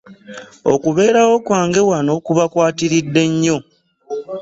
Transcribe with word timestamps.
Okubeerawo 0.73 1.35
kwange 1.45 1.81
wano 1.89 2.13
kubakwatiridde 2.25 3.23
nnyo. 3.31 3.57